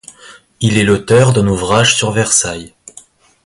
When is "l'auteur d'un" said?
0.83-1.45